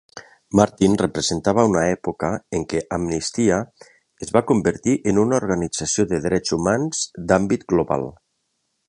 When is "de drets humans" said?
6.15-7.07